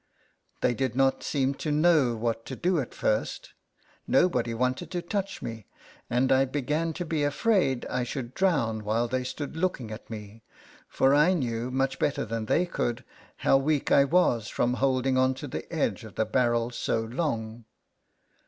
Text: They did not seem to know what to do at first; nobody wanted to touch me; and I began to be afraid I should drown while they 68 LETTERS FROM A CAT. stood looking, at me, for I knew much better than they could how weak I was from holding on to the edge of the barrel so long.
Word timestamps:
They 0.61 0.73
did 0.73 0.95
not 0.95 1.21
seem 1.21 1.53
to 1.61 1.69
know 1.71 2.15
what 2.15 2.43
to 2.47 2.55
do 2.55 2.79
at 2.81 2.95
first; 2.95 3.53
nobody 4.07 4.51
wanted 4.51 4.89
to 4.89 5.01
touch 5.03 5.43
me; 5.43 5.67
and 6.09 6.31
I 6.31 6.45
began 6.45 6.91
to 6.93 7.05
be 7.05 7.23
afraid 7.23 7.85
I 7.85 8.03
should 8.03 8.33
drown 8.33 8.83
while 8.83 9.07
they 9.07 9.19
68 9.19 9.21
LETTERS 9.21 9.35
FROM 9.35 9.45
A 9.45 9.45
CAT. 9.45 9.49
stood 9.51 9.61
looking, 9.61 9.91
at 9.91 10.09
me, 10.09 10.43
for 10.87 11.13
I 11.13 11.33
knew 11.35 11.69
much 11.69 11.99
better 11.99 12.25
than 12.25 12.47
they 12.47 12.65
could 12.65 13.05
how 13.35 13.57
weak 13.57 13.91
I 13.91 14.05
was 14.05 14.47
from 14.47 14.73
holding 14.73 15.19
on 15.19 15.35
to 15.35 15.47
the 15.47 15.71
edge 15.71 16.03
of 16.03 16.15
the 16.15 16.25
barrel 16.25 16.71
so 16.71 17.01
long. 17.03 17.65